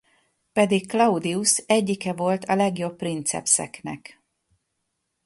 [0.53, 4.21] Pedig Claudius egyike volt a legjobb princepseknek.